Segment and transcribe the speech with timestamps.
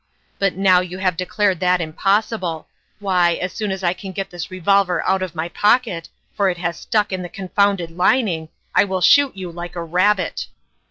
[0.39, 2.67] But now you have declared that impossible,
[2.97, 6.57] why, as soon as I can get this revolver out of my pocket for it
[6.57, 10.47] has stuck in the confounded lining I will shoot you like a rabbit